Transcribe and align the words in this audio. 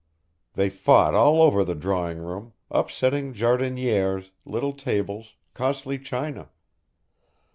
They 0.55 0.71
fought 0.71 1.13
all 1.13 1.43
over 1.43 1.63
the 1.63 1.75
drawing 1.75 2.17
room, 2.17 2.53
upsetting 2.71 3.33
jardinières, 3.33 4.31
little 4.45 4.73
tables, 4.73 5.35
costly 5.53 5.99
china. 5.99 6.49